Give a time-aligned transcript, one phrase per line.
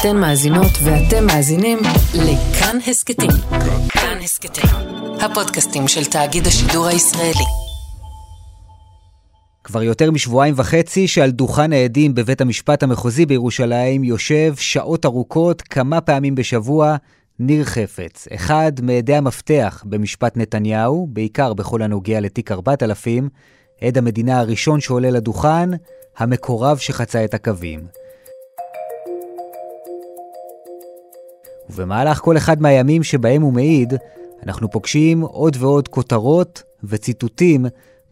[0.00, 1.78] אתן מאזינות ואתם מאזינים
[2.14, 3.30] לכאן הסכתים.
[3.88, 4.70] כאן הסכתים,
[5.20, 7.44] הפודקאסטים של תאגיד השידור הישראלי.
[9.64, 16.00] כבר יותר משבועיים וחצי שעל דוכן העדים בבית המשפט המחוזי בירושלים יושב שעות ארוכות כמה
[16.00, 16.96] פעמים בשבוע
[17.38, 23.28] ניר חפץ, אחד מעדי המפתח במשפט נתניהו, בעיקר בכל הנוגע לתיק 4000,
[23.80, 25.70] עד המדינה הראשון שעולה לדוכן,
[26.18, 28.05] המקורב שחצה את הקווים.
[31.70, 33.94] ובמהלך כל אחד מהימים שבהם הוא מעיד,
[34.42, 37.66] אנחנו פוגשים עוד ועוד כותרות וציטוטים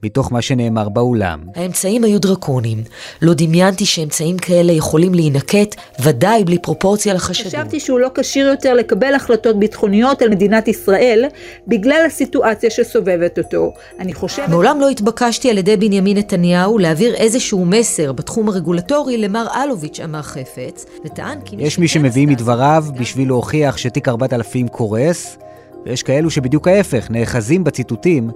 [0.05, 1.41] מתוך מה שנאמר באולם.
[1.55, 2.83] האמצעים היו דרקוניים.
[3.23, 7.47] לא דמיינתי שאמצעים כאלה יכולים להינקט, ודאי בלי פרופורציה לחשדות.
[7.47, 11.25] חשבתי שהוא לא כשיר יותר לקבל החלטות ביטחוניות על מדינת ישראל,
[11.69, 13.73] בגלל הסיטואציה שסובבת אותו.
[13.99, 14.49] אני חושבת...
[14.49, 20.23] מעולם לא התבקשתי על ידי בנימין נתניהו להעביר איזשהו מסר בתחום הרגולטורי למר אלוביץ', אמר
[20.23, 21.57] חפץ, וטען כי...
[21.59, 25.39] יש מי שמביאים מדבריו בשביל להוכיח שתיק 4000 קורס,
[25.87, 28.31] ויש כאלו שבדיוק ההפך, נאחזים בציטוטים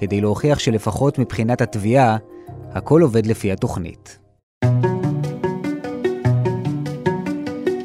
[0.00, 2.16] כדי להוכיח שלפחות מבחינת התביעה,
[2.72, 4.18] הכל עובד לפי התוכנית.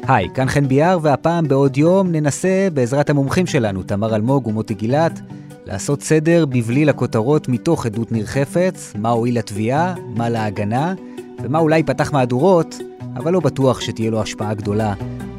[0.08, 5.20] היי, כאן חן ביאר, והפעם בעוד יום ננסה, בעזרת המומחים שלנו, תמר אלמוג ומוטי גילת,
[5.66, 10.94] לעשות סדר בבליל הכותרות מתוך עדות ניר חפץ, מה הועיל לתביעה, מה להגנה,
[11.42, 12.74] ומה אולי פתח מהדורות,
[13.16, 14.94] אבל לא בטוח שתהיה לו השפעה גדולה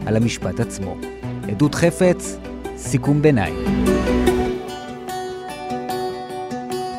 [0.05, 0.95] על המשפט עצמו.
[1.47, 2.37] עדות חפץ,
[2.77, 3.96] סיכום ביניים.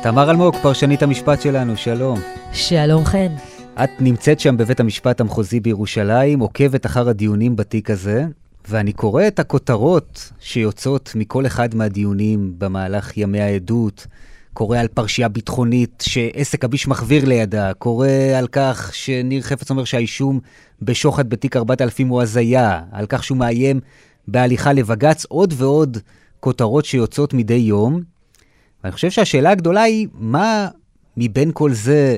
[0.03, 2.19] תמר אלמוג, פרשנית המשפט שלנו, שלום.
[2.53, 3.35] שלום חן.
[3.83, 8.25] את נמצאת שם בבית המשפט המחוזי בירושלים, עוקבת אחר הדיונים בתיק הזה,
[8.69, 14.07] ואני קורא את הכותרות שיוצאות מכל אחד מהדיונים במהלך ימי העדות.
[14.53, 20.39] קורא על פרשייה ביטחונית שעסק הביש מחוויר לידה, קורא על כך שניר חפץ אומר שהאישום
[20.81, 23.79] בשוחד בתיק 4000 הוא הזיה, על כך שהוא מאיים
[24.27, 25.97] בהליכה לבג"ץ, עוד ועוד
[26.39, 28.18] כותרות שיוצאות מדי יום.
[28.83, 30.67] ואני חושב שהשאלה הגדולה היא, מה
[31.17, 32.17] מבין כל זה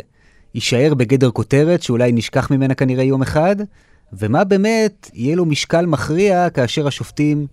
[0.55, 3.55] יישאר בגדר כותרת, שאולי נשכח ממנה כנראה יום אחד,
[4.13, 7.47] ומה באמת יהיה לו משקל מכריע כאשר השופטים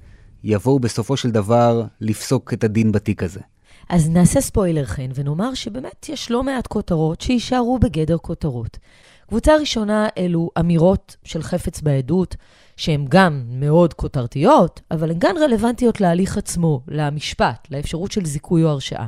[0.45, 3.41] יבואו בסופו של דבר לפסוק את הדין בתיק הזה.
[3.89, 8.79] אז נעשה ספוילר חן, ונאמר שבאמת יש לא מעט כותרות שיישארו בגדר כותרות.
[9.29, 12.37] קבוצה ראשונה אלו אמירות של חפץ בעדות,
[12.77, 18.69] שהן גם מאוד כותרתיות, אבל הן גם רלוונטיות להליך עצמו, למשפט, לאפשרות של זיכוי או
[18.69, 19.07] הרשעה.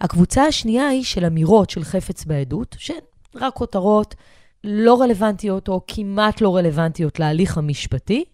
[0.00, 3.00] הקבוצה השנייה היא של אמירות של חפץ בעדות, שהן
[3.34, 4.14] רק כותרות
[4.64, 8.24] לא רלוונטיות או כמעט לא רלוונטיות להליך המשפטי.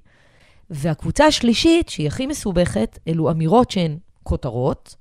[0.70, 4.94] והקבוצה השלישית, שהיא הכי מסובכת, אלו אמירות שהן כותרות,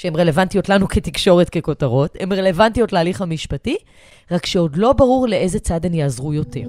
[0.00, 3.76] שהן רלוונטיות לנו כתקשורת ככותרות, הן רלוונטיות להליך המשפטי,
[4.30, 6.68] רק שעוד לא ברור לאיזה צד הן יעזרו יותר.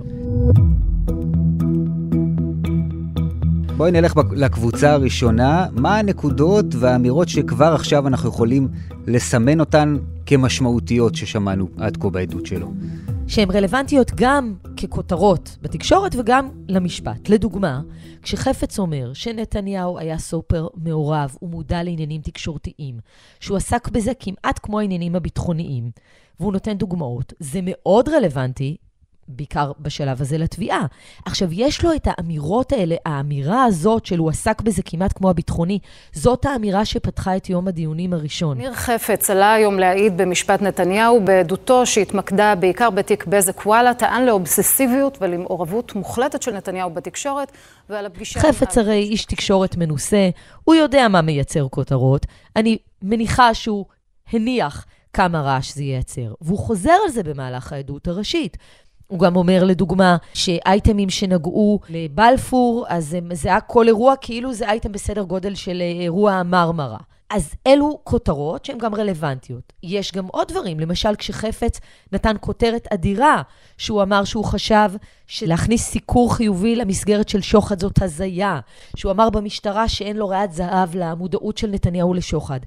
[3.77, 5.65] בואי נלך לקבוצה הראשונה.
[5.71, 8.67] מה הנקודות והאמירות שכבר עכשיו אנחנו יכולים
[9.07, 12.71] לסמן אותן כמשמעותיות ששמענו עד כה בעדות שלו?
[13.31, 17.29] שהן רלוונטיות גם ככותרות בתקשורת וגם למשפט.
[17.29, 17.81] לדוגמה,
[18.21, 22.99] כשחפץ אומר שנתניהו היה סופר מעורב ומודע לעניינים תקשורתיים,
[23.39, 25.91] שהוא עסק בזה כמעט כמו העניינים הביטחוניים,
[26.39, 28.77] והוא נותן דוגמאות, זה מאוד רלוונטי
[29.35, 30.85] בעיקר בשלב הזה לתביעה.
[31.25, 35.79] עכשיו, יש לו את האמירות האלה, האמירה הזאת של הוא עסק בזה כמעט כמו הביטחוני,
[36.13, 38.57] זאת האמירה שפתחה את יום הדיונים הראשון.
[38.57, 45.17] ניר חפץ עלה היום להעיד במשפט נתניהו בעדותו שהתמקדה בעיקר בתיק בזק וואלה, טען לאובססיביות
[45.21, 47.51] ולמעורבות מוחלטת של נתניהו בתקשורת
[47.89, 48.39] ועל הפגישה...
[48.39, 50.29] חפץ הרי איש תקשורת מנוסה,
[50.63, 52.25] הוא יודע מה מייצר כותרות.
[52.55, 53.85] אני מניחה שהוא
[54.33, 56.33] הניח כמה רעש זה ייצר.
[56.41, 58.57] והוא חוזר על זה במהלך העדות הראשית.
[59.11, 64.91] הוא גם אומר, לדוגמה, שאייטמים שנגעו לבלפור, אז זה היה כל אירוע כאילו זה אייטם
[64.91, 66.97] בסדר גודל של אה, אירוע המרמרה.
[67.29, 69.73] אז אלו כותרות שהן גם רלוונטיות.
[69.83, 71.79] יש גם עוד דברים, למשל כשחפץ
[72.11, 73.41] נתן כותרת אדירה,
[73.77, 74.89] שהוא אמר שהוא חשב
[75.27, 78.59] שלהכניס סיקור חיובי למסגרת של שוחד זאת הזיה,
[78.95, 82.59] שהוא אמר במשטרה שאין לו ריאת זהב למודעות של נתניהו לשוחד.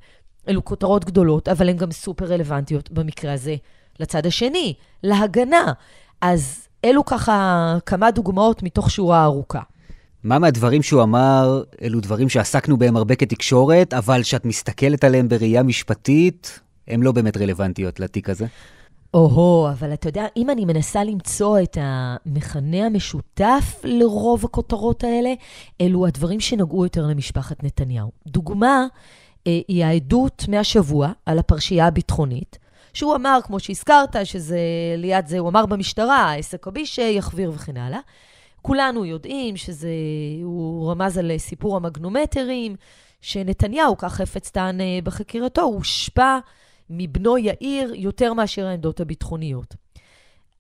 [0.48, 3.56] אלו כותרות גדולות, אבל הן גם סופר רלוונטיות במקרה הזה
[4.00, 5.72] לצד השני, להגנה.
[6.24, 9.60] אז אלו ככה כמה דוגמאות מתוך שורה ארוכה.
[10.22, 15.62] מה מהדברים שהוא אמר, אלו דברים שעסקנו בהם הרבה כתקשורת, אבל שאת מסתכלת עליהם בראייה
[15.62, 18.46] משפטית, הם לא באמת רלוונטיות לתיק הזה?
[19.14, 25.34] או-הו, אבל אתה יודע, אם אני מנסה למצוא את המכנה המשותף לרוב הכותרות האלה,
[25.80, 28.10] אלו הדברים שנגעו יותר למשפחת נתניהו.
[28.26, 28.86] דוגמה
[29.46, 32.58] אה, היא העדות מהשבוע על הפרשייה הביטחונית,
[32.94, 34.58] שהוא אמר, כמו שהזכרת, שזה
[34.96, 38.00] ליד זה, הוא אמר במשטרה, עסק הביש יחביר וכן הלאה.
[38.62, 39.88] כולנו יודעים שזה,
[40.42, 42.76] הוא רמז על סיפור המגנומטרים,
[43.20, 46.38] שנתניהו, כך חפץ טען אה, בחקירתו, הושפע
[46.90, 49.74] מבנו יאיר יותר מאשר העמדות הביטחוניות.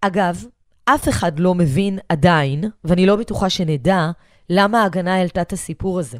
[0.00, 0.44] אגב,
[0.84, 4.10] אף אחד לא מבין עדיין, ואני לא בטוחה שנדע,
[4.50, 6.18] למה ההגנה העלתה את הסיפור הזה.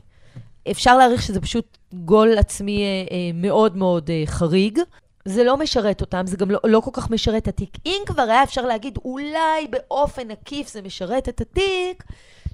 [0.71, 4.79] אפשר להעריך שזה פשוט גול עצמי אה, אה, מאוד מאוד חריג.
[5.25, 7.79] זה לא משרת אותם, זה גם לא, לא כל כך משרת את התיק.
[7.87, 12.05] אם כבר היה אפשר להגיד, אולי באופן עקיף זה משרת את התיק,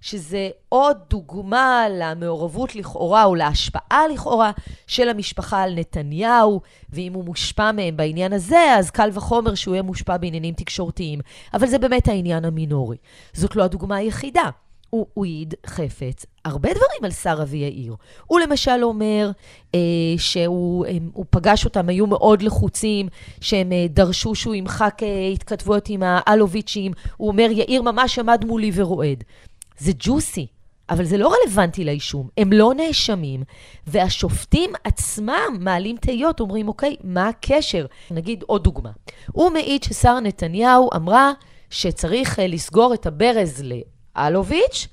[0.00, 4.50] שזה עוד דוגמה למעורבות לכאורה או להשפעה לכאורה
[4.86, 9.82] של המשפחה על נתניהו, ואם הוא מושפע מהם בעניין הזה, אז קל וחומר שהוא יהיה
[9.82, 11.20] מושפע בעניינים תקשורתיים.
[11.54, 12.96] אבל זה באמת העניין המינורי.
[13.32, 14.50] זאת לא הדוגמה היחידה.
[14.90, 17.94] הוא העיד חפץ הרבה דברים על שר אבי יאיר.
[18.26, 19.30] הוא למשל אומר
[19.74, 19.80] אה,
[20.18, 23.08] שהוא הם, פגש אותם, היו מאוד לחוצים,
[23.40, 26.92] שהם אה, דרשו שהוא ימחק אה, התכתבויות עם האלוביצ'ים.
[27.16, 29.24] הוא אומר, יאיר ממש עמד מולי ורועד.
[29.78, 30.46] זה ג'וסי,
[30.90, 32.28] אבל זה לא רלוונטי לאישום.
[32.38, 33.42] הם לא נאשמים,
[33.86, 37.86] והשופטים עצמם מעלים תהיות, אומרים, אוקיי, מה הקשר?
[38.10, 38.90] נגיד עוד דוגמה.
[39.32, 41.32] הוא מעיד ששרה נתניהו אמרה
[41.70, 43.62] שצריך אה, לסגור את הברז
[44.16, 44.88] לאלוביץ',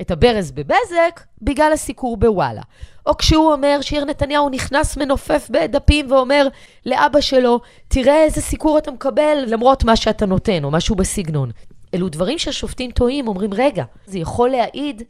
[0.00, 2.62] את הברז בבזק, בגלל הסיקור בוואלה.
[3.06, 6.48] או כשהוא אומר, שיר נתניהו נכנס מנופף בדפים ואומר
[6.86, 11.50] לאבא שלו, תראה איזה סיקור אתה מקבל למרות מה שאתה נותן, או משהו בסגנון.
[11.94, 15.02] אלו דברים שהשופטים טועים, אומרים, רגע, זה יכול להעיד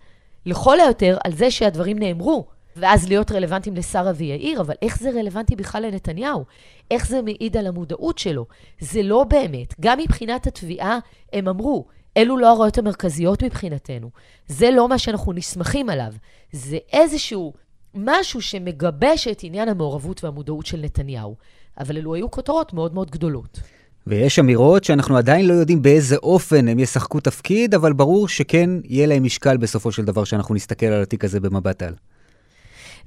[0.47, 2.47] לכל היותר על זה שהדברים נאמרו,
[2.77, 6.45] ואז להיות רלוונטיים לשר אבי יאיר, אבל איך זה רלוונטי בכלל לנתניהו?
[6.91, 8.47] איך זה מעיד על המודעות שלו?
[8.81, 9.75] זה לא באמת.
[9.81, 10.99] גם מבחינת התביעה,
[11.33, 11.87] הם אמרו,
[12.19, 14.11] אלו לא הראיות המרכזיות מבחינתנו.
[14.47, 16.13] זה לא מה שאנחנו נסמכים עליו.
[16.53, 17.53] זה איזשהו
[17.95, 21.37] משהו שמגבש את עניין המעורבות והמודעות של נתניהו.
[21.81, 23.61] אבל אלו היו כותרות מאוד מאוד גדולות.
[24.07, 29.07] ויש אמירות שאנחנו עדיין לא יודעים באיזה אופן הם ישחקו תפקיד, אבל ברור שכן יהיה
[29.07, 31.95] להם משקל בסופו של דבר שאנחנו נסתכל על התיק הזה במבט על.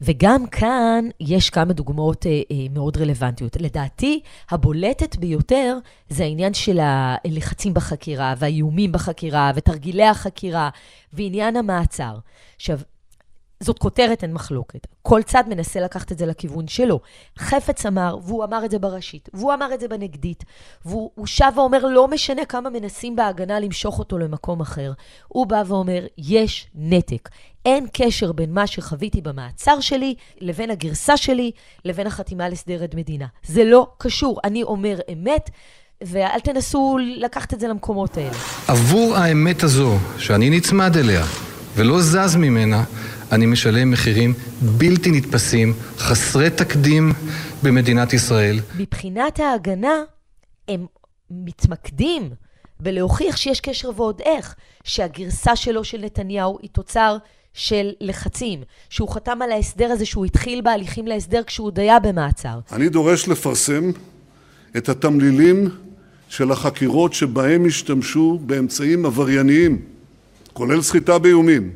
[0.02, 3.58] וגם כאן יש כמה דוגמאות אה, אה, מאוד רלוונטיות.
[3.60, 4.20] לדעתי,
[4.50, 5.78] הבולטת ביותר
[6.10, 10.70] זה העניין של הלחצים בחקירה, והאיומים בחקירה, ותרגילי החקירה,
[11.14, 12.18] ועניין המעצר.
[12.56, 12.80] עכשיו,
[13.62, 14.88] זאת כותרת, אין מחלוקת.
[15.02, 17.00] כל צד מנסה לקחת את זה לכיוון שלו.
[17.40, 20.44] חפץ אמר, והוא אמר את זה בראשית, והוא אמר את זה בנגדית,
[20.86, 24.92] והוא שב ואומר, לא משנה כמה מנסים בהגנה למשוך אותו למקום אחר.
[25.28, 27.30] הוא בא ואומר, יש נתק.
[27.66, 31.52] אין קשר בין מה שחוויתי במעצר שלי לבין הגרסה שלי
[31.86, 33.26] לבין החתימה להסדר עד מדינה.
[33.46, 34.40] זה לא קשור.
[34.44, 35.50] אני אומר אמת.
[36.04, 38.38] ואל תנסו לקחת את זה למקומות האלה.
[38.68, 41.26] עבור האמת הזו, שאני נצמד אליה
[41.76, 42.84] ולא זז ממנה,
[43.32, 47.12] אני משלם מחירים בלתי נתפסים, חסרי תקדים
[47.64, 48.60] במדינת ישראל.
[48.80, 50.04] מבחינת ההגנה,
[50.68, 50.86] הם
[51.32, 52.30] מתמקדים
[52.80, 57.18] בלהוכיח שיש קשר ועוד איך, שהגרסה שלו של נתניהו היא תוצר
[57.54, 62.60] של לחצים, שהוא חתם על ההסדר הזה, שהוא התחיל בהליכים להסדר כשהוא עוד היה במעצר.
[62.72, 63.92] אני דורש לפרסם
[64.78, 65.70] את התמלילים
[66.30, 69.82] של החקירות שבהם השתמשו באמצעים עברייניים,
[70.54, 71.72] כולל סחיטה באיומים,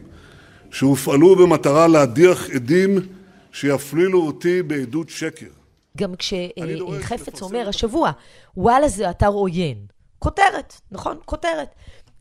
[0.76, 3.00] שהופעלו במטרה להדיח עדים
[3.52, 5.46] שיפלילו אותי בעדות שקר.
[5.98, 8.12] גם כשחפץ אומר השבוע,
[8.58, 9.78] וואלה זה אתר עוין.
[10.20, 11.18] כותרת, נכון?
[11.26, 11.68] כותרת.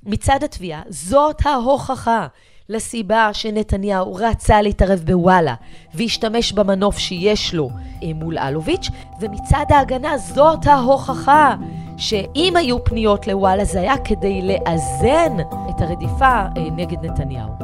[0.03, 2.27] מצד התביעה, זאת ההוכחה
[2.69, 5.55] לסיבה שנתניהו רצה להתערב בוואלה
[5.95, 7.71] והשתמש במנוף שיש לו
[8.03, 8.89] אה, מול אלוביץ',
[9.21, 11.57] ומצד ההגנה זאת ההוכחה
[11.97, 15.41] שאם היו פניות לוואלה זה היה כדי לאזן
[15.71, 17.64] את הרדיפה אה, נגד נתניהו.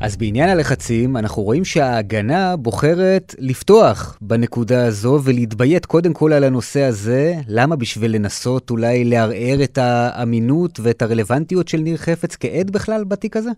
[0.00, 6.82] אז בעניין הלחצים, אנחנו רואים שההגנה בוחרת לפתוח בנקודה הזו ולהתביית קודם כל על הנושא
[6.82, 7.34] הזה.
[7.48, 7.76] למה?
[7.76, 13.50] בשביל לנסות אולי לערער את האמינות ואת הרלוונטיות של ניר חפץ כעד בכלל בתיק הזה?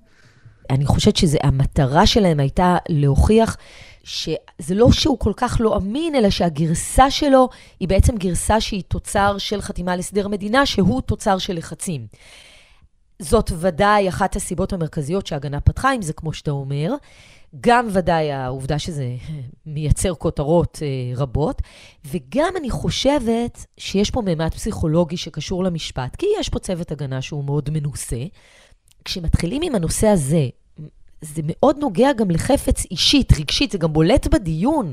[0.71, 3.57] אני חושבת שהמטרה שלהם הייתה להוכיח
[4.05, 7.49] שזה לא שהוא כל כך לא אמין, אלא שהגרסה שלו
[7.81, 12.07] היא בעצם גרסה שהיא תוצר של חתימה על הסדר מדינה, שהוא תוצר של לחצים.
[13.23, 16.95] זאת ודאי אחת הסיבות המרכזיות שההגנה פתחה עם זה, כמו שאתה אומר.
[17.61, 19.07] גם ודאי העובדה שזה
[19.67, 21.63] מייצר כותרות אה, רבות,
[22.05, 27.45] וגם אני חושבת שיש פה מימד פסיכולוגי שקשור למשפט, כי יש פה צוות הגנה שהוא
[27.45, 28.25] מאוד מנוסה.
[29.05, 30.49] כשמתחילים עם הנושא הזה,
[31.21, 34.93] זה מאוד נוגע גם לחפץ אישית, רגשית, זה גם בולט בדיון.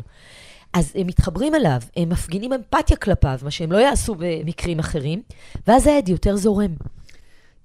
[0.74, 5.22] אז הם מתחברים אליו, הם מפגינים אמפתיה כלפיו, מה שהם לא יעשו במקרים אחרים,
[5.68, 6.72] ואז העד יותר זורם.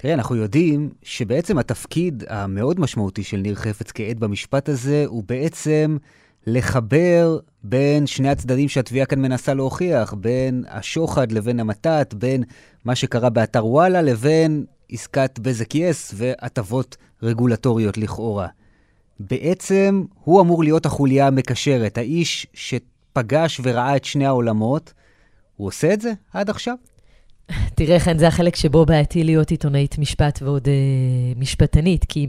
[0.05, 5.97] תראה, אנחנו יודעים שבעצם התפקיד המאוד משמעותי של ניר חפץ כעד במשפט הזה הוא בעצם
[6.47, 12.45] לחבר בין שני הצדדים שהתביעה כאן מנסה להוכיח, בין השוחד לבין המתת, בין
[12.85, 18.49] מה שקרה באתר וואלה לבין עסקת בזק יס והטבות רגולטוריות לכאורה.
[19.21, 24.93] בעצם הוא אמור להיות החוליה המקשרת, האיש שפגש וראה את שני העולמות.
[25.57, 26.75] הוא עושה את זה עד עכשיו?
[27.75, 32.27] תראה, חן, זה החלק שבו בעייתי להיות עיתונאית משפט ועוד אה, משפטנית, כי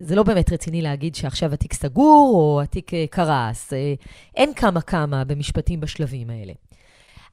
[0.00, 3.72] זה לא באמת רציני להגיד שעכשיו התיק סגור או התיק אה, קרס.
[3.72, 3.94] אה,
[4.36, 6.52] אין כמה כמה במשפטים בשלבים האלה.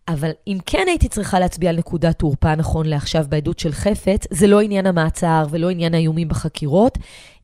[0.07, 4.47] אבל אם כן הייתי צריכה להצביע על נקודת תורפה נכון לעכשיו בעדות של חפץ, זה
[4.47, 6.97] לא עניין המעצר ולא עניין האיומים בחקירות,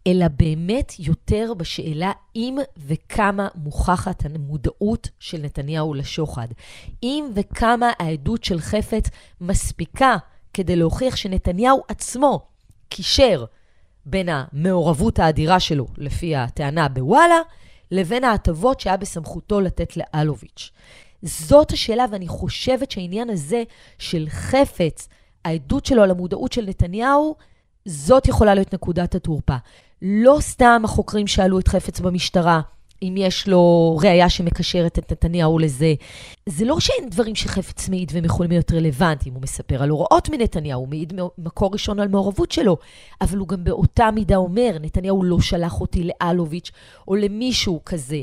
[0.09, 6.47] אלא באמת יותר בשאלה אם וכמה מוכחת המודעות של נתניהו לשוחד.
[7.03, 9.09] אם וכמה העדות של חפץ
[9.41, 10.17] מספיקה
[10.53, 12.47] כדי להוכיח שנתניהו עצמו
[12.89, 13.45] קישר
[14.05, 17.39] בין המעורבות האדירה שלו, לפי הטענה בוואלה,
[17.91, 20.71] לבין ההטבות שהיה בסמכותו לתת לאלוביץ'.
[21.21, 23.63] זאת השאלה, ואני חושבת שהעניין הזה
[23.97, 25.07] של חפץ,
[25.45, 27.35] העדות שלו על המודעות של נתניהו,
[27.85, 29.55] זאת יכולה להיות נקודת התורפה.
[30.01, 32.61] לא סתם החוקרים שאלו את חפץ במשטרה,
[33.01, 35.93] אם יש לו ראייה שמקשרת את נתניהו לזה.
[36.45, 39.33] זה לא שאין דברים שחפץ מעיד והם יכולים להיות רלוונטיים.
[39.33, 42.77] הוא מספר על הוראות מנתניהו, הוא מעיד מקור ראשון על מעורבות שלו,
[43.21, 46.71] אבל הוא גם באותה מידה אומר, נתניהו לא שלח אותי לאלוביץ'
[47.07, 48.21] או למישהו כזה.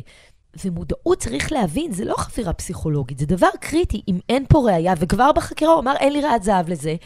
[0.65, 4.03] ומודעות, צריך להבין, זה לא חפירה פסיכולוגית, זה דבר קריטי.
[4.09, 6.97] אם אין פה ראייה, וכבר בחקירה הוא אמר, אין לי ראיית זהב לזה,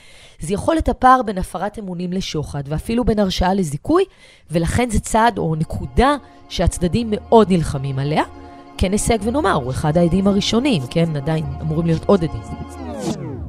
[0.40, 4.04] זה יכול את הפער בין הפרת אמונים לשוחד, ואפילו בין הרשעה לזיכוי,
[4.50, 6.16] ולכן זה צעד או נקודה
[6.48, 8.22] שהצדדים מאוד נלחמים עליה.
[8.78, 11.16] כן הישג ונאמר, הוא אחד העדים הראשונים, כן?
[11.16, 13.39] עדיין אמורים להיות עוד עדים.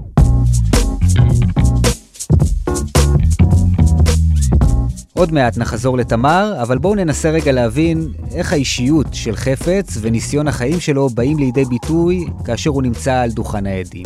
[5.21, 10.79] עוד מעט נחזור לתמר, אבל בואו ננסה רגע להבין איך האישיות של חפץ וניסיון החיים
[10.79, 14.05] שלו באים לידי ביטוי כאשר הוא נמצא על דוכן העדים.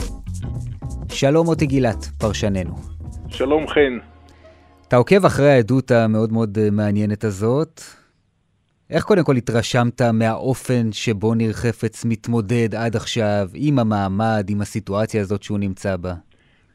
[1.10, 2.76] שלום מוטי גילת, פרשננו.
[3.28, 3.98] שלום חן.
[4.88, 7.82] אתה עוקב אחרי העדות המאוד מאוד אה, מעניינת הזאת.
[8.90, 15.22] איך קודם כל התרשמת מהאופן שבו ניר חפץ מתמודד עד עכשיו עם המעמד, עם הסיטואציה
[15.22, 16.14] הזאת שהוא נמצא בה?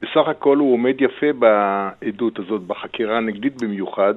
[0.03, 4.15] בסך הכל הוא עומד יפה בעדות הזאת, בחקירה הנגדית במיוחד,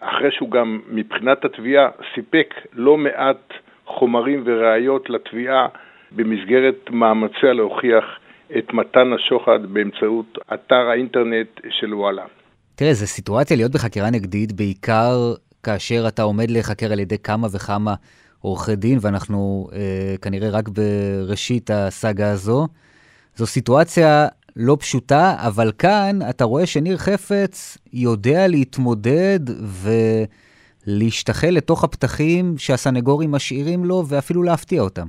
[0.00, 3.52] אחרי שהוא גם מבחינת התביעה סיפק לא מעט
[3.86, 5.66] חומרים וראיות לתביעה
[6.12, 8.04] במסגרת מאמציה להוכיח
[8.58, 12.24] את מתן השוחד באמצעות אתר האינטרנט של וואלה.
[12.74, 17.94] תראה, זו סיטואציה להיות בחקירה נגדית, בעיקר כאשר אתה עומד להיחקר על ידי כמה וכמה
[18.40, 22.66] עורכי דין, ואנחנו אה, כנראה רק בראשית הסאגה הזו.
[23.36, 24.26] זו סיטואציה
[24.58, 29.40] לא פשוטה, אבל כאן אתה רואה שניר חפץ יודע להתמודד
[30.86, 35.06] ולהשתחל לתוך הפתחים שהסנגורים משאירים לו, ואפילו להפתיע אותם.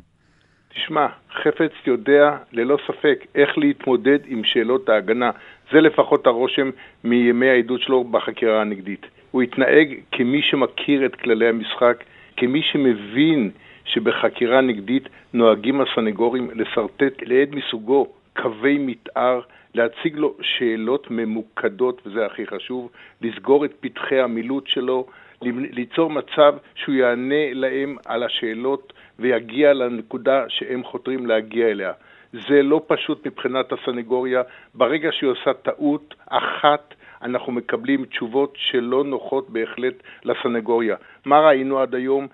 [0.74, 1.08] תשמע,
[1.44, 5.32] חפץ יודע ללא ספק איך להתמודד עם שאלות ההגנה.
[5.72, 6.70] זה לפחות הרושם
[7.03, 9.06] מימי העדות שלו בחקירה הנגדית.
[9.32, 12.03] הוא התנהג כמי שמכיר את כללי המשחק,
[12.38, 13.51] כמי שמבין
[13.86, 15.03] שבחקירה נגדית
[15.34, 18.08] נוהגים הסנגורים לשרטט לעד מסוגו
[18.41, 19.41] קווי מתאר,
[19.75, 22.89] להציג לו שאלות ממוקדות, וזה הכי חשוב,
[23.22, 25.08] לסגור את פתחי המילוט שלו,
[25.41, 31.91] ליצור מצב שהוא יענה להם על השאלות ויגיע לנקודה שהם חותרים להגיע אליה.
[32.34, 34.41] זה לא פשוט מבחינת הסנגוריה.
[34.75, 39.93] ברגע שהיא עושה טעות אחת, אנחנו מקבלים תשובות שלא נוחות בהחלט
[40.24, 40.96] לסנגוריה.
[41.25, 42.27] מה ראינו עד היום?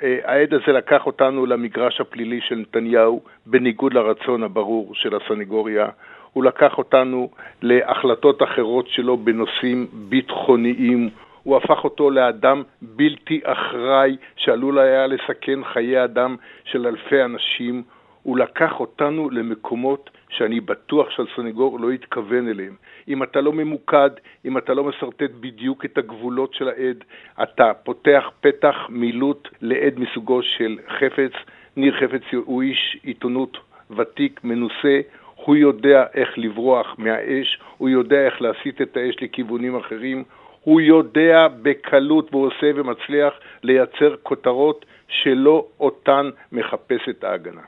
[0.00, 5.88] העד הזה לקח אותנו למגרש הפלילי של נתניהו, בניגוד לרצון הברור של הסנגוריה.
[6.32, 7.30] הוא לקח אותנו
[7.62, 11.10] להחלטות אחרות שלו בנושאים ביטחוניים.
[11.42, 17.82] הוא הפך אותו לאדם בלתי אחראי שעלול היה לסכן חיי אדם של אלפי אנשים.
[18.22, 22.74] הוא לקח אותנו למקומות שאני בטוח שהסנגור לא התכוון אליהם.
[23.08, 24.10] אם אתה לא ממוקד,
[24.44, 27.04] אם אתה לא משרטט בדיוק את הגבולות של העד,
[27.42, 31.32] אתה פותח פתח מילוט לעד מסוגו של חפץ.
[31.76, 33.58] ניר חפץ הוא איש עיתונות
[33.96, 35.00] ותיק, מנוסה,
[35.34, 40.24] הוא יודע איך לברוח מהאש, הוא יודע איך להסיט את האש לכיוונים אחרים,
[40.60, 47.60] הוא יודע בקלות, והוא עושה ומצליח לייצר כותרות שלא אותן מחפשת ההגנה.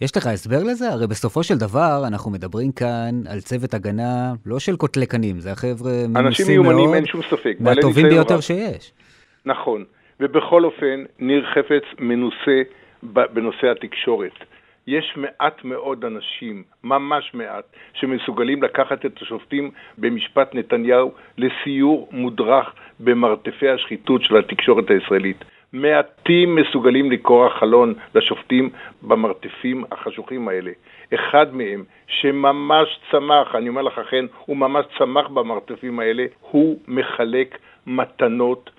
[0.00, 0.88] יש לך הסבר לזה?
[0.88, 5.52] הרי בסופו של דבר אנחנו מדברים כאן על צוות הגנה לא של קוטלי קנים, זה
[5.52, 6.26] החבר'ה מנוסים מאוד.
[6.26, 7.56] אנשים מיומנים, אין שום ספק.
[7.60, 8.40] מהטובים ביותר רב.
[8.40, 8.92] שיש.
[9.46, 9.84] נכון,
[10.20, 12.62] ובכל אופן, ניר חפץ מנוסה
[13.02, 14.32] בנושא התקשורת.
[14.86, 23.68] יש מעט מאוד אנשים, ממש מעט, שמסוגלים לקחת את השופטים במשפט נתניהו לסיור מודרך במרתפי
[23.68, 25.44] השחיתות של התקשורת הישראלית.
[25.74, 28.70] מעטים מסוגלים לקרוא החלון לשופטים
[29.02, 30.70] במרתפים החשוכים האלה.
[31.14, 37.58] אחד מהם, שממש צמח, אני אומר לך אכן, הוא ממש צמח במרתפים האלה, הוא מחלק
[37.86, 38.70] מתנות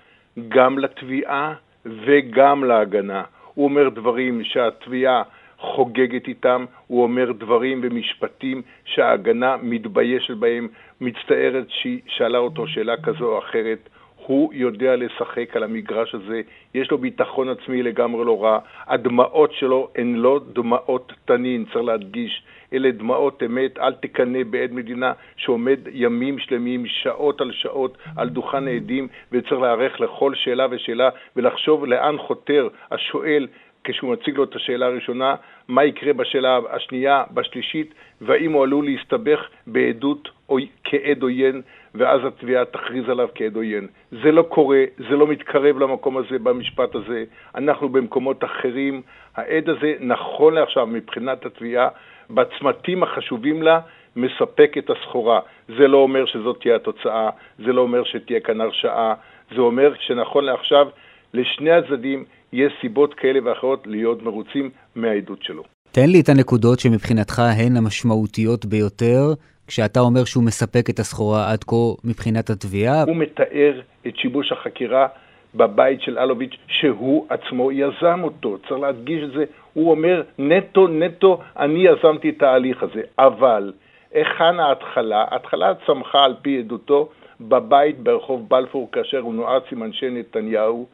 [0.48, 1.54] גם לתביעה
[1.86, 3.22] וגם להגנה.
[3.54, 5.22] הוא אומר דברים שהתביעה
[5.58, 10.68] חוגגת איתם, הוא אומר דברים ומשפטים שההגנה מתביישת בהם,
[11.00, 13.88] מצטערת שהיא שאלה אותו שאלה כזו או אחרת.
[14.26, 16.40] הוא יודע לשחק על המגרש הזה,
[16.74, 18.58] יש לו ביטחון עצמי לגמרי לא רע.
[18.86, 22.42] הדמעות שלו הן לא דמעות תנין, צריך להדגיש.
[22.72, 28.68] אלה דמעות אמת, אל תקנא בעד מדינה שעומד ימים שלמים, שעות על שעות, על דוכן
[28.68, 33.46] העדים, וצריך להיערך לכל שאלה ושאלה ולחשוב לאן חותר השואל
[33.86, 35.34] כשהוא מציג לו את השאלה הראשונה,
[35.68, 41.62] מה יקרה בשאלה השנייה, בשלישית, והאם הוא עלול להסתבך בעדות או כעד עוין,
[41.98, 43.86] ואז התביעה תכריז עליו כעד עוין.
[44.10, 47.24] זה לא קורה, זה לא מתקרב למקום הזה במשפט הזה.
[47.54, 49.02] אנחנו במקומות אחרים.
[49.36, 51.88] העד הזה, נכון לעכשיו, מבחינת התביעה,
[52.30, 53.80] בצמתים החשובים לה,
[54.16, 55.40] מספק את הסחורה.
[55.68, 59.14] זה לא אומר שזאת תהיה התוצאה, זה לא אומר שתהיה כאן הרשעה,
[59.54, 60.86] זה אומר שנכון לעכשיו,
[61.34, 65.62] לשני הצדדים יש סיבות כאלה ואחרות להיות מרוצים מהעדות שלו.
[65.92, 69.34] תן לי את הנקודות שמבחינתך הן המשמעותיות ביותר,
[69.66, 73.02] כשאתה אומר שהוא מספק את הסחורה עד כה מבחינת התביעה.
[73.02, 75.06] הוא מתאר את שיבוש החקירה
[75.54, 78.58] בבית של אלוביץ', שהוא עצמו יזם אותו.
[78.68, 79.44] צריך להדגיש את זה.
[79.72, 83.00] הוא אומר, נטו, נטו, אני יזמתי את ההליך הזה.
[83.18, 83.72] אבל,
[84.12, 85.24] היכן ההתחלה?
[85.30, 87.08] ההתחלה צמחה על פי עדותו
[87.40, 90.86] בבית ברחוב בלפור, כאשר הוא נועץ עם אנשי נתניהו,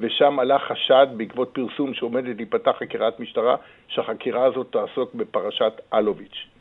[0.00, 3.56] ושם עלה חשד בעקבות פרסום שעומדת להיפתח חקירת משטרה,
[3.88, 6.57] שהחקירה הזאת תעסוק בפרשת אלוביץ'.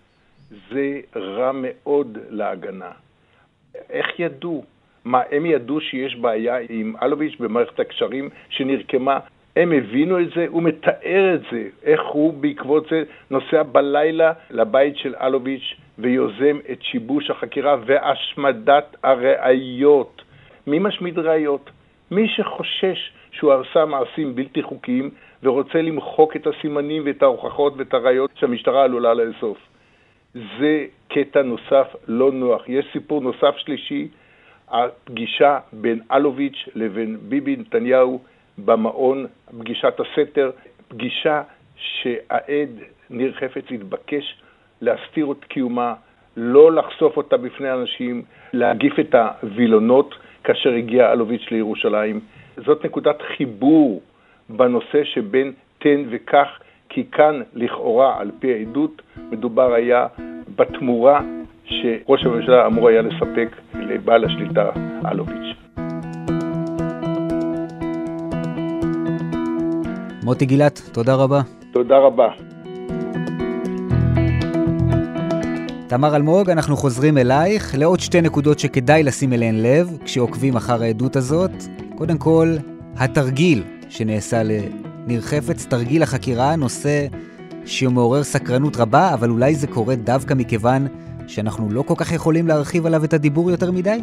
[0.50, 2.92] זה רע מאוד להגנה.
[3.90, 4.64] איך ידעו?
[5.06, 9.20] מה, הם ידעו שיש בעיה עם אלוביץ' במערכת הקשרים שנרקמה?
[9.56, 14.98] הם הבינו את זה, הוא מתאר את זה, איך הוא בעקבות זה נוסע בלילה לבית
[14.98, 20.22] של אלוביץ' ויוזם את שיבוש החקירה והשמדת הראיות.
[20.68, 21.70] מי משמיד ראיות?
[22.12, 25.10] מי שחושש שהוא עשה מעשים בלתי חוקיים
[25.44, 29.58] ורוצה למחוק את הסימנים ואת ההוכחות ואת הראיות שהמשטרה עלולה לאסוף.
[30.34, 32.70] זה קטע נוסף לא נוח.
[32.70, 34.08] יש סיפור נוסף שלישי,
[34.70, 38.22] הפגישה בין אלוביץ' לבין ביבי נתניהו
[38.58, 39.26] במעון,
[39.60, 40.52] פגישת הסתר,
[40.88, 41.42] פגישה
[41.76, 42.70] שהעד
[43.10, 44.42] ניר חפץ התבקש
[44.82, 45.94] להסתיר את קיומה,
[46.38, 52.20] לא לחשוף אותה בפני אנשים, להגיף את הווילונות כאשר הגיע אלוביץ' לירושלים.
[52.66, 54.02] זאת נקודת חיבור
[54.50, 60.08] בנושא שבין תן וקח, כי כאן לכאורה, על פי העדות, מדובר היה
[60.56, 61.22] בתמורה
[61.66, 64.70] שראש הממשלה אמור היה לספק לבעל השליטה
[65.12, 65.58] אלוביץ'.
[70.24, 71.42] מוטי גילת, תודה רבה.
[71.74, 72.28] תודה רבה.
[75.88, 81.16] תמר אלמוג, אנחנו חוזרים אלייך לעוד שתי נקודות שכדאי לשים אליהן לב כשעוקבים אחר העדות
[81.16, 81.52] הזאת.
[81.96, 82.48] קודם כל,
[82.98, 84.42] התרגיל שנעשה
[85.08, 87.08] לניר חפץ, תרגיל החקירה, נושא
[87.66, 90.88] שמעורר סקרנות רבה, אבל אולי זה קורה דווקא מכיוון
[91.28, 94.00] שאנחנו לא כל כך יכולים להרחיב עליו את הדיבור יותר מדי?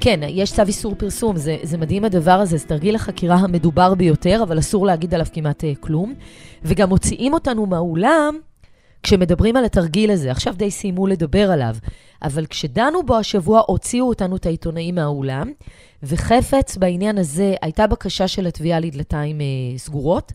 [0.00, 4.42] כן, יש צו איסור פרסום, זה, זה מדהים הדבר הזה, זה תרגיל החקירה המדובר ביותר,
[4.42, 6.14] אבל אסור להגיד עליו כמעט uh, כלום.
[6.64, 8.38] וגם מוציאים אותנו מהאולם
[9.02, 10.30] כשמדברים על התרגיל הזה.
[10.30, 11.74] עכשיו די סיימו לדבר עליו,
[12.22, 15.50] אבל כשדנו בו השבוע, הוציאו אותנו את העיתונאים מהאולם,
[16.02, 20.32] וחפץ בעניין הזה, הייתה בקשה של התביעה לדלתיים uh, סגורות,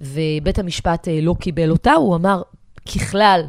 [0.00, 2.42] ובית המשפט uh, לא קיבל אותה, הוא אמר,
[2.94, 3.42] ככלל,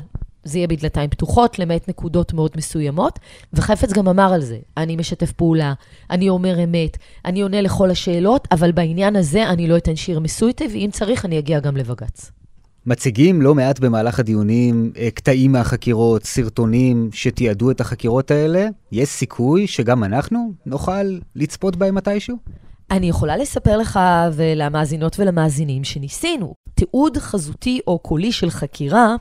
[0.43, 3.19] זה יהיה בדלתיים פתוחות, למעט נקודות מאוד מסוימות.
[3.53, 5.73] וחפץ גם אמר על זה, אני משתף פעולה,
[6.09, 10.65] אני אומר אמת, אני עונה לכל השאלות, אבל בעניין הזה אני לא אתן שיר מסויטה,
[10.71, 12.38] ואם צריך, אני אגיע גם לבג"ץ.
[12.85, 18.67] מציגים לא מעט במהלך הדיונים אה, קטעים מהחקירות, סרטונים שתיעדו את החקירות האלה.
[18.91, 22.37] יש סיכוי שגם אנחנו נוכל לצפות בהם מתישהו?
[22.91, 23.99] אני יכולה לספר לך
[24.33, 26.53] ולמאזינות ולמאזינים שניסינו.
[26.75, 29.15] תיעוד חזותי או קולי של חקירה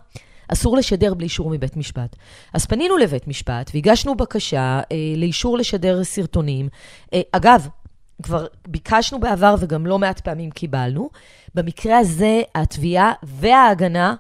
[0.49, 2.16] אסור לשדר בלי אישור מבית משפט.
[2.55, 6.68] אז פנינו לבית משפט והגשנו בקשה אה, לאישור לשדר סרטונים.
[7.14, 7.68] אה, אגב,
[8.23, 11.11] כבר ביקשנו בעבר וגם לא מעט פעמים קיבלנו.
[11.55, 14.15] במקרה הזה, התביעה וההגנה,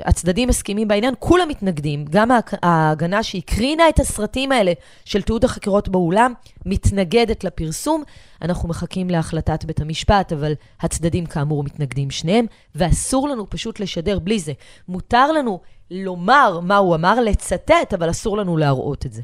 [0.00, 2.04] הצדדים מסכימים בעניין, כולם מתנגדים.
[2.10, 2.30] גם
[2.62, 4.72] ההגנה שהקרינה את הסרטים האלה
[5.04, 6.32] של תיעוד החקירות באולם,
[6.66, 8.02] מתנגדת לפרסום.
[8.42, 14.38] אנחנו מחכים להחלטת בית המשפט, אבל הצדדים כאמור מתנגדים שניהם, ואסור לנו פשוט לשדר בלי
[14.38, 14.52] זה.
[14.88, 19.22] מותר לנו לומר מה הוא אמר, לצטט, אבל אסור לנו להראות את זה.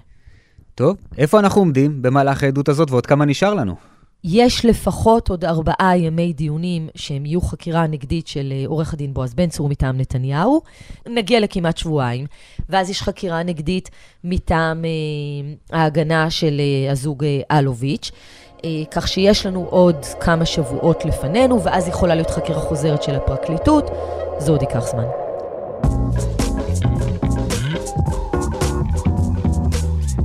[0.75, 3.98] טוב, איפה אנחנו עומדים במהלך העדות הזאת ועוד כמה נשאר לנו?
[4.25, 9.35] יש לפחות עוד ארבעה ימי דיונים שהם יהיו חקירה נגדית של אה, עורך הדין בועז
[9.35, 10.61] בן צור מטעם נתניהו.
[11.09, 12.27] נגיע לכמעט שבועיים,
[12.69, 13.91] ואז יש חקירה נגדית
[14.25, 18.11] מטעם אה, ההגנה של אה, הזוג אה, אלוביץ'.
[18.65, 23.91] אה, כך שיש לנו עוד כמה שבועות לפנינו, ואז יכולה להיות חקירה חוזרת של הפרקליטות.
[24.39, 25.07] זה עוד ייקח זמן.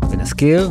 [0.10, 0.70] ונזכיר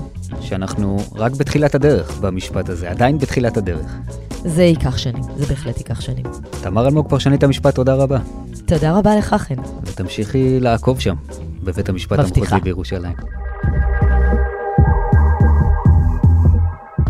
[0.53, 3.87] שאנחנו רק בתחילת הדרך במשפט הזה, עדיין בתחילת הדרך.
[4.31, 6.25] זה ייקח שנים, זה בהחלט ייקח שנים.
[6.63, 8.19] תמר אלמוג, פרשנית המשפט, תודה רבה.
[8.67, 9.55] תודה רבה לך, חן.
[9.83, 11.15] ותמשיכי לעקוב שם,
[11.63, 12.19] בבית המשפט.
[12.19, 13.17] המחוזי בירושלים.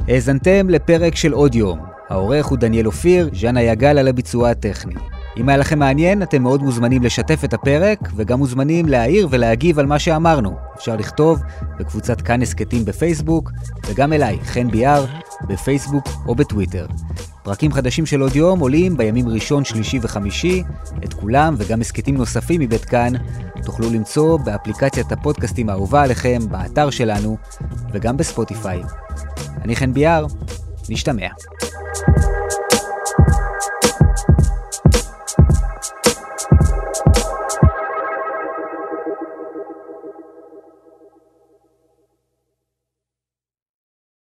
[0.08, 1.78] האזנתם לפרק של עוד יום.
[2.08, 4.94] העורך הוא דניאל אופיר, ז'אנה יגל על הביצוע הטכני.
[5.36, 9.86] אם היה לכם מעניין, אתם מאוד מוזמנים לשתף את הפרק, וגם מוזמנים להעיר ולהגיב על
[9.86, 10.56] מה שאמרנו.
[10.82, 11.42] אפשר לכתוב
[11.78, 13.50] בקבוצת כאן הסכתים בפייסבוק,
[13.86, 15.04] וגם אליי, חן ביאר,
[15.48, 16.86] בפייסבוק או בטוויטר.
[17.42, 20.62] פרקים חדשים של עוד יום עולים בימים ראשון, שלישי וחמישי.
[21.04, 23.12] את כולם וגם הסכתים נוספים מבית כאן
[23.64, 27.36] תוכלו למצוא באפליקציית הפודקאסטים האהובה עליכם, באתר שלנו,
[27.92, 28.82] וגם בספוטיפיי.
[29.64, 30.26] אני חן ביאר,
[30.88, 31.28] נשתמע.